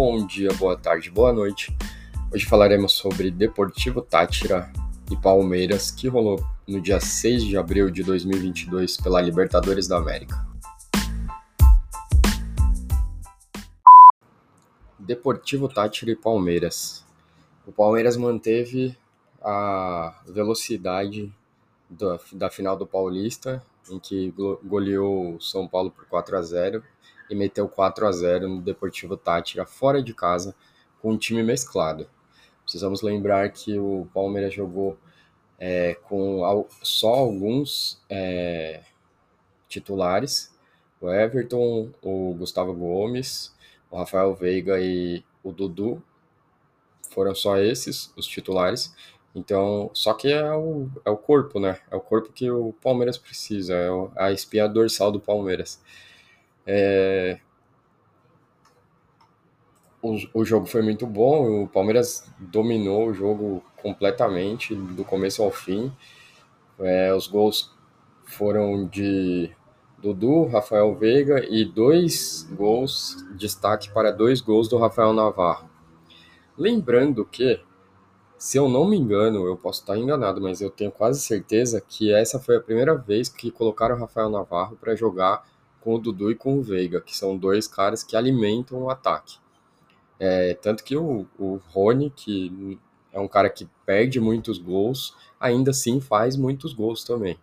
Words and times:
Bom 0.00 0.24
dia, 0.24 0.50
boa 0.54 0.76
tarde, 0.76 1.10
boa 1.10 1.32
noite. 1.32 1.76
Hoje 2.32 2.46
falaremos 2.46 2.92
sobre 2.92 3.32
Deportivo 3.32 4.00
Tátira 4.00 4.72
e 5.10 5.16
Palmeiras, 5.16 5.90
que 5.90 6.06
rolou 6.06 6.40
no 6.68 6.80
dia 6.80 7.00
6 7.00 7.42
de 7.42 7.56
abril 7.56 7.90
de 7.90 8.04
2022 8.04 8.96
pela 8.98 9.20
Libertadores 9.20 9.88
da 9.88 9.96
América. 9.96 10.36
Deportivo 15.00 15.68
Tátira 15.68 16.12
e 16.12 16.16
Palmeiras. 16.16 17.04
O 17.66 17.72
Palmeiras 17.72 18.16
manteve 18.16 18.96
a 19.42 20.16
velocidade 20.28 21.34
da, 21.90 22.20
da 22.34 22.48
final 22.48 22.76
do 22.76 22.86
Paulista, 22.86 23.60
em 23.90 23.98
que 23.98 24.32
goleou 24.64 25.36
o 25.36 25.40
São 25.40 25.66
Paulo 25.66 25.90
por 25.90 26.06
4 26.06 26.36
a 26.36 26.42
0 26.42 26.82
e 27.30 27.34
meteu 27.34 27.68
4 27.68 28.06
a 28.06 28.12
0 28.12 28.48
no 28.48 28.60
Deportivo 28.60 29.16
Tátira 29.16 29.66
fora 29.66 30.02
de 30.02 30.14
casa 30.14 30.54
com 31.00 31.12
um 31.12 31.18
time 31.18 31.42
mesclado. 31.42 32.08
Precisamos 32.62 33.02
lembrar 33.02 33.50
que 33.50 33.78
o 33.78 34.06
Palmeiras 34.12 34.52
jogou 34.52 34.98
é, 35.58 35.94
com 36.04 36.66
só 36.82 37.14
alguns 37.14 38.00
é, 38.08 38.82
titulares: 39.68 40.54
o 41.00 41.10
Everton, 41.10 41.90
o 42.02 42.34
Gustavo 42.34 42.74
Gomes, 42.74 43.54
o 43.90 43.96
Rafael 43.96 44.34
Veiga 44.34 44.80
e 44.80 45.24
o 45.42 45.52
Dudu. 45.52 46.02
Foram 47.10 47.34
só 47.34 47.56
esses 47.58 48.12
os 48.16 48.26
titulares. 48.26 48.94
Então, 49.34 49.90
só 49.94 50.14
que 50.14 50.32
é 50.32 50.52
o, 50.54 50.88
é 51.04 51.10
o 51.10 51.16
corpo, 51.16 51.60
né? 51.60 51.78
É 51.90 51.96
o 51.96 52.00
corpo 52.00 52.32
que 52.32 52.50
o 52.50 52.72
Palmeiras 52.82 53.16
precisa, 53.16 53.74
é 53.74 53.88
a 54.16 54.32
espinha 54.32 54.68
dorsal 54.68 55.12
do 55.12 55.20
Palmeiras. 55.20 55.80
É... 56.66 57.38
O, 60.00 60.16
o 60.32 60.44
jogo 60.44 60.66
foi 60.66 60.82
muito 60.82 61.06
bom, 61.06 61.64
o 61.64 61.68
Palmeiras 61.68 62.30
dominou 62.38 63.08
o 63.08 63.14
jogo 63.14 63.64
completamente, 63.82 64.74
do 64.74 65.04
começo 65.04 65.42
ao 65.42 65.50
fim. 65.50 65.92
É, 66.78 67.12
os 67.12 67.26
gols 67.26 67.74
foram 68.24 68.86
de 68.86 69.50
Dudu, 70.00 70.44
Rafael 70.46 70.94
Veiga 70.94 71.44
e 71.48 71.64
dois 71.64 72.48
gols, 72.52 73.24
destaque 73.36 73.90
para 73.92 74.12
dois 74.12 74.40
gols 74.40 74.68
do 74.68 74.78
Rafael 74.78 75.12
Navarro. 75.12 75.68
Lembrando 76.56 77.24
que, 77.24 77.60
se 78.38 78.56
eu 78.56 78.68
não 78.68 78.88
me 78.88 78.96
engano, 78.96 79.44
eu 79.46 79.56
posso 79.56 79.80
estar 79.80 79.98
enganado, 79.98 80.40
mas 80.40 80.60
eu 80.60 80.70
tenho 80.70 80.92
quase 80.92 81.20
certeza 81.20 81.80
que 81.80 82.12
essa 82.12 82.38
foi 82.38 82.56
a 82.56 82.60
primeira 82.60 82.94
vez 82.94 83.28
que 83.28 83.50
colocaram 83.50 83.96
o 83.96 83.98
Rafael 83.98 84.30
Navarro 84.30 84.76
para 84.76 84.94
jogar 84.94 85.44
com 85.80 85.94
o 85.94 85.98
Dudu 85.98 86.30
e 86.30 86.34
com 86.34 86.58
o 86.58 86.62
Veiga, 86.62 87.00
que 87.00 87.16
são 87.16 87.36
dois 87.36 87.66
caras 87.66 88.04
que 88.04 88.16
alimentam 88.16 88.82
o 88.82 88.90
ataque. 88.90 89.38
É, 90.20 90.54
tanto 90.54 90.84
que 90.84 90.96
o, 90.96 91.26
o 91.38 91.60
Rony, 91.72 92.10
que 92.10 92.78
é 93.12 93.18
um 93.18 93.28
cara 93.28 93.50
que 93.50 93.68
perde 93.84 94.20
muitos 94.20 94.58
gols, 94.58 95.16
ainda 95.40 95.70
assim 95.70 96.00
faz 96.00 96.36
muitos 96.36 96.72
gols 96.72 97.04
também. 97.04 97.38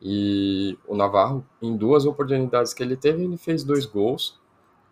E 0.00 0.78
o 0.86 0.96
Navarro, 0.96 1.44
em 1.60 1.76
duas 1.76 2.06
oportunidades 2.06 2.72
que 2.72 2.82
ele 2.82 2.96
teve, 2.96 3.24
ele 3.24 3.36
fez 3.36 3.62
dois 3.62 3.84
gols, 3.84 4.38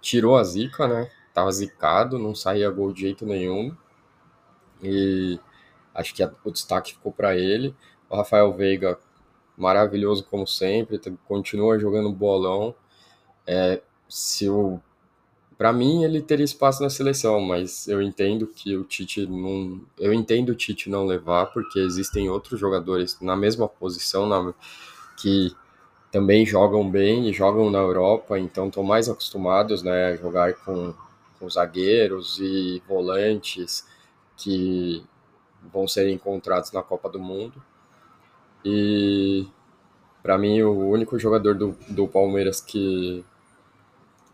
tirou 0.00 0.36
a 0.36 0.44
zica, 0.44 0.86
né? 0.86 1.10
Tava 1.32 1.50
zicado, 1.50 2.18
não 2.18 2.34
saía 2.34 2.70
gol 2.70 2.92
de 2.92 3.02
jeito 3.02 3.24
nenhum. 3.24 3.74
E 4.82 5.38
acho 5.94 6.14
que 6.14 6.24
o 6.44 6.50
destaque 6.50 6.94
ficou 6.94 7.12
para 7.12 7.36
ele. 7.36 7.74
O 8.08 8.16
Rafael 8.16 8.52
Veiga, 8.52 8.98
maravilhoso 9.56 10.24
como 10.24 10.46
sempre, 10.46 11.00
continua 11.26 11.78
jogando 11.78 12.12
bolão. 12.12 12.74
É, 13.46 13.80
se 14.08 14.48
o 14.48 14.80
para 15.58 15.72
mim 15.72 16.04
ele 16.04 16.22
teria 16.22 16.44
espaço 16.44 16.80
na 16.80 16.88
seleção, 16.88 17.40
mas 17.40 17.88
eu 17.88 18.00
entendo 18.00 18.46
que 18.46 18.76
o 18.76 18.84
Tite 18.84 19.26
não, 19.26 19.80
eu 19.98 20.14
entendo 20.14 20.50
o 20.50 20.54
Tite 20.54 20.88
não 20.88 21.04
levar 21.04 21.46
porque 21.46 21.80
existem 21.80 22.30
outros 22.30 22.60
jogadores 22.60 23.18
na 23.20 23.34
mesma 23.34 23.68
posição 23.68 24.24
na, 24.28 24.54
que 25.20 25.52
também 26.12 26.46
jogam 26.46 26.88
bem 26.88 27.28
e 27.28 27.32
jogam 27.32 27.70
na 27.70 27.78
Europa, 27.78 28.38
então 28.38 28.68
estão 28.68 28.84
mais 28.84 29.08
acostumados, 29.08 29.82
né, 29.82 30.12
a 30.12 30.16
jogar 30.16 30.54
com, 30.54 30.94
com 31.38 31.50
zagueiros 31.50 32.38
e 32.40 32.80
volantes 32.88 33.84
que 34.38 35.04
vão 35.72 35.86
ser 35.86 36.08
encontrados 36.08 36.72
na 36.72 36.82
Copa 36.82 37.08
do 37.08 37.18
Mundo. 37.18 37.62
E 38.64 39.46
para 40.22 40.38
mim 40.38 40.62
o 40.62 40.88
único 40.88 41.18
jogador 41.18 41.54
do, 41.54 41.76
do 41.88 42.08
Palmeiras 42.08 42.60
que 42.60 43.24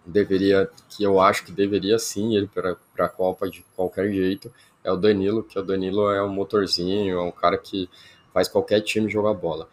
deveria, 0.06 0.70
que 0.88 1.02
eu 1.02 1.20
acho 1.20 1.44
que 1.44 1.52
deveria 1.52 1.98
sim 1.98 2.36
ir 2.36 2.48
para 2.48 2.76
a 2.98 3.08
Copa 3.08 3.48
de 3.48 3.64
qualquer 3.74 4.12
jeito, 4.12 4.52
é 4.82 4.92
o 4.92 4.96
Danilo, 4.96 5.42
que 5.42 5.58
o 5.58 5.62
Danilo 5.62 6.10
é 6.10 6.22
um 6.22 6.28
motorzinho, 6.28 7.18
é 7.18 7.22
um 7.22 7.32
cara 7.32 7.56
que 7.56 7.88
faz 8.32 8.48
qualquer 8.48 8.80
time 8.82 9.08
jogar 9.08 9.32
bola. 9.32 9.68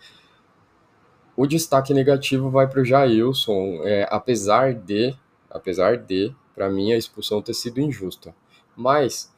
O 1.36 1.46
destaque 1.46 1.94
negativo 1.94 2.50
vai 2.50 2.68
para 2.68 2.81
o 2.81 2.86
Jailson, 2.86 3.81
é, 3.84 4.08
apesar 4.09 4.74
de, 4.74 5.13
apesar 5.50 5.98
de, 5.98 6.34
para 6.53 6.69
mim 6.69 6.92
a 6.92 6.98
expulsão 6.98 7.42
ter 7.42 7.53
sido 7.53 7.81
injusta. 7.81 8.34
Mas 8.75 9.34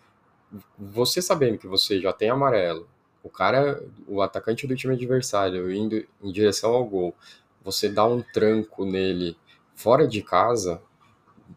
você 0.77 1.21
sabendo 1.21 1.57
que 1.57 1.67
você 1.67 1.99
já 1.99 2.13
tem 2.13 2.29
amarelo, 2.29 2.87
o 3.23 3.29
cara, 3.29 3.81
o 4.07 4.21
atacante 4.21 4.67
do 4.67 4.75
time 4.75 4.93
adversário 4.93 5.71
indo 5.71 6.05
em 6.21 6.31
direção 6.31 6.73
ao 6.73 6.85
gol, 6.85 7.15
você 7.63 7.87
dá 7.87 8.05
um 8.05 8.21
tranco 8.21 8.85
nele 8.85 9.37
fora 9.73 10.07
de 10.07 10.21
casa, 10.21 10.81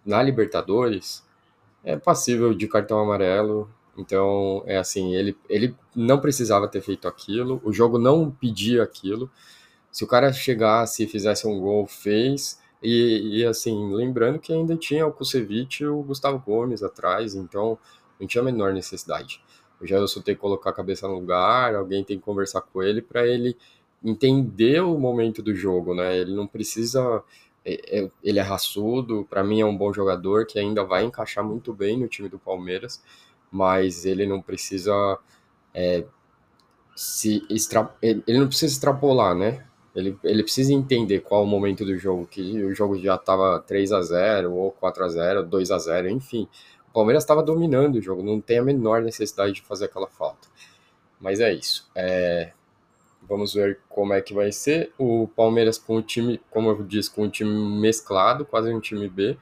na 0.05 0.23
Libertadores, 0.23 1.25
é 1.85 1.97
passível 1.97 2.55
de 2.55 2.69
cartão 2.69 2.99
amarelo. 2.99 3.71
Então, 3.97 4.63
é 4.67 4.77
assim, 4.77 5.15
ele, 5.15 5.37
ele 5.49 5.75
não 5.95 6.21
precisava 6.21 6.69
ter 6.69 6.81
feito 6.83 7.09
aquilo, 7.09 7.61
o 7.65 7.73
jogo 7.73 7.99
não 7.99 8.31
pedia 8.31 8.83
aquilo. 8.83 9.31
Se 9.91 10.05
o 10.05 10.07
cara 10.07 10.33
chegasse 10.33 11.05
e 11.05 11.09
fizesse 11.09 11.47
um 11.47 11.59
gol, 11.59 11.87
fez. 11.87 12.61
E, 12.83 13.41
e 13.41 13.45
assim, 13.47 13.95
lembrando 13.95 14.39
que 14.39 14.53
ainda 14.53 14.77
tinha 14.77 15.07
o 15.07 15.13
Kusevich 15.13 15.83
e 15.83 15.87
o 15.87 16.03
Gustavo 16.03 16.39
Gomes 16.39 16.83
atrás, 16.83 17.35
então 17.35 17.79
não 18.21 18.27
tinha 18.27 18.43
a 18.43 18.45
menor 18.45 18.73
necessidade. 18.73 19.43
O 19.81 19.87
Gelson 19.87 20.21
tem 20.21 20.35
que 20.35 20.41
colocar 20.41 20.71
a 20.71 20.73
cabeça 20.73 21.07
no 21.07 21.15
lugar, 21.15 21.75
alguém 21.75 22.03
tem 22.03 22.19
que 22.19 22.25
conversar 22.25 22.63
com 22.63 22.83
ele 22.83 23.03
para 23.03 23.27
ele 23.27 23.57
entender 24.03 24.81
o 24.81 24.99
momento 24.99 25.43
do 25.43 25.55
jogo, 25.55 25.95
né? 25.95 26.17
Ele 26.17 26.35
não 26.35 26.47
precisa 26.47 27.23
é, 27.65 27.99
é, 27.99 28.11
ele 28.23 28.39
é 28.39 28.43
raçudo, 28.43 29.27
para 29.29 29.43
mim 29.43 29.61
é 29.61 29.67
um 29.67 29.77
bom 29.77 29.93
jogador 29.93 30.47
que 30.47 30.57
ainda 30.57 30.85
vai 30.85 31.05
encaixar 31.05 31.45
muito 31.45 31.75
bem 31.75 31.99
no 31.99 32.07
time 32.07 32.29
do 32.29 32.39
Palmeiras, 32.39 33.03
mas 33.51 34.07
ele 34.07 34.25
não 34.25 34.41
precisa 34.41 35.19
é, 35.75 36.05
se 36.95 37.45
extra, 37.51 37.93
ele 38.01 38.39
não 38.39 38.47
precisa 38.47 38.73
extrapolar, 38.73 39.35
né? 39.35 39.67
Ele, 39.97 40.17
ele 40.23 40.43
precisa 40.45 40.73
entender 40.73 41.21
qual 41.21 41.43
o 41.43 41.47
momento 41.47 41.85
do 41.85 41.97
jogo, 41.97 42.27
que 42.27 42.63
o 42.63 42.75
jogo 42.75 42.99
já 42.99 43.17
estava 43.17 43.59
3 43.61 43.93
a 43.93 44.03
0 44.03 44.53
ou 44.53 44.71
4 44.71 45.05
a 45.05 45.09
0 45.09 45.43
2 45.43 45.71
a 45.71 45.79
0 45.79 46.09
enfim. 46.11 46.49
Palmeiras 46.97 47.23
estava 47.23 47.43
dominando 47.43 47.97
o 47.97 48.03
jogo, 48.03 48.23
não 48.23 48.41
tem 48.41 48.59
a 48.59 48.63
menor 48.63 49.03
necessidade 49.03 49.53
de 49.53 49.63
fazer 49.63 49.87
aquela 49.87 50.09
falta. 50.09 50.49
Mas 51.21 51.41
é 51.41 51.53
isso. 51.53 51.89
É, 51.95 52.53
Vamos 53.29 53.55
ver 53.55 53.81
como 53.89 54.13
é 54.13 54.21
que 54.21 54.33
vai 54.33 54.53
ser. 54.53 54.93
O 54.97 55.29
Palmeiras 55.35 55.79
com 55.79 55.97
o 55.97 56.03
time, 56.03 56.41
como 56.51 56.71
eu 56.71 56.83
disse, 56.85 57.11
com 57.11 57.25
um 57.25 57.31
time 57.31 57.51
mesclado, 57.81 58.45
quase 58.45 58.73
um 58.73 58.81
time 58.81 59.09
B, 59.09 59.37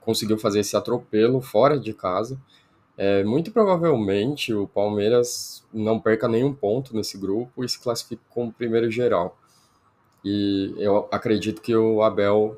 conseguiu 0.00 0.38
fazer 0.38 0.60
esse 0.60 0.76
atropelo 0.76 1.40
fora 1.40 1.78
de 1.78 1.92
casa. 1.92 2.40
É, 2.96 3.24
muito 3.24 3.50
provavelmente 3.50 4.54
o 4.54 4.68
Palmeiras 4.68 5.64
não 5.72 5.98
perca 5.98 6.28
nenhum 6.28 6.54
ponto 6.54 6.94
nesse 6.94 7.18
grupo 7.18 7.64
e 7.64 7.68
se 7.68 7.80
classifique 7.80 8.22
como 8.30 8.52
primeiro 8.52 8.88
geral. 8.88 9.36
E 10.24 10.74
eu 10.78 11.08
acredito 11.10 11.60
que 11.60 11.74
o 11.74 12.02
Abel 12.02 12.56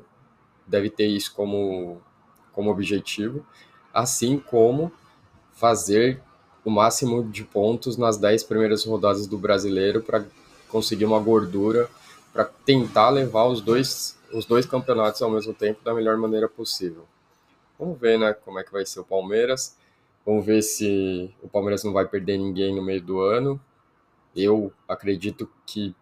deve 0.67 0.89
ter 0.91 1.07
isso 1.07 1.33
como, 1.33 1.99
como 2.57 2.71
objetivo, 2.71 3.45
assim 3.93 4.39
como 4.39 4.91
fazer 5.53 6.19
o 6.65 6.71
máximo 6.71 7.23
de 7.23 7.43
pontos 7.43 7.97
nas 7.97 8.17
10 8.17 8.43
primeiras 8.45 8.83
rodadas 8.83 9.27
do 9.27 9.37
brasileiro 9.37 10.01
para 10.01 10.25
conseguir 10.67 11.05
uma 11.05 11.19
gordura 11.19 11.87
para 12.33 12.45
tentar 12.45 13.11
levar 13.11 13.45
os 13.45 13.61
dois, 13.61 14.17
os 14.33 14.43
dois 14.43 14.65
campeonatos 14.65 15.21
ao 15.21 15.29
mesmo 15.29 15.53
tempo 15.53 15.83
da 15.83 15.93
melhor 15.93 16.17
maneira 16.17 16.49
possível. 16.49 17.05
Vamos 17.77 17.99
ver 17.99 18.17
né, 18.17 18.33
como 18.33 18.57
é 18.57 18.63
que 18.63 18.71
vai 18.71 18.83
ser 18.87 19.01
o 19.01 19.05
Palmeiras. 19.05 19.77
Vamos 20.25 20.43
ver 20.43 20.63
se 20.63 21.31
o 21.43 21.47
Palmeiras 21.47 21.83
não 21.83 21.93
vai 21.93 22.07
perder 22.07 22.39
ninguém 22.39 22.75
no 22.75 22.81
meio 22.81 23.01
do 23.01 23.21
ano. 23.21 23.61
Eu 24.35 24.73
acredito 24.87 25.47
que 25.63 25.95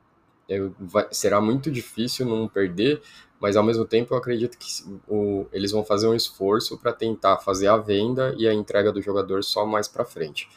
eu, 0.47 0.73
vai, 0.79 1.07
será 1.11 1.41
muito 1.41 1.71
difícil 1.71 2.25
não 2.25 2.47
perder, 2.47 3.01
mas 3.39 3.55
ao 3.55 3.63
mesmo 3.63 3.85
tempo 3.85 4.13
eu 4.13 4.17
acredito 4.17 4.57
que 4.57 4.67
o, 5.07 5.45
eles 5.51 5.71
vão 5.71 5.83
fazer 5.83 6.07
um 6.07 6.13
esforço 6.13 6.77
para 6.77 6.93
tentar 6.93 7.37
fazer 7.37 7.67
a 7.67 7.77
venda 7.77 8.33
e 8.37 8.47
a 8.47 8.53
entrega 8.53 8.91
do 8.91 9.01
jogador 9.01 9.43
só 9.43 9.65
mais 9.65 9.87
para 9.87 10.05
frente. 10.05 10.49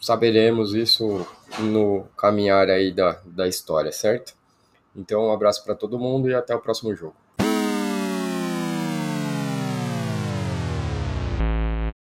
Saberemos 0.00 0.74
isso 0.74 1.26
no 1.58 2.04
caminhar 2.16 2.68
aí 2.68 2.90
da, 2.90 3.20
da 3.24 3.46
história, 3.46 3.92
certo? 3.92 4.34
Então, 4.96 5.26
um 5.26 5.32
abraço 5.32 5.62
para 5.62 5.74
todo 5.74 5.98
mundo 5.98 6.28
e 6.28 6.34
até 6.34 6.54
o 6.54 6.60
próximo 6.60 6.94
jogo. 6.94 7.14